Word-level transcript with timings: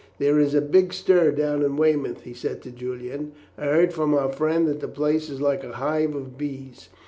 "There 0.17 0.39
is 0.39 0.55
a 0.55 0.61
big 0.61 0.93
stir 0.93 1.29
down 1.29 1.61
in 1.61 1.77
Weymouth," 1.77 2.21
he 2.21 2.33
said 2.33 2.63
to 2.63 2.71
Julian. 2.71 3.33
"I 3.55 3.65
heard 3.65 3.93
from 3.93 4.15
our 4.15 4.31
friend 4.31 4.67
that 4.67 4.79
the 4.79 4.87
place 4.87 5.29
is 5.29 5.41
like 5.41 5.63
a 5.63 5.73
hive 5.73 6.15
of 6.15 6.39
bees. 6.39 6.89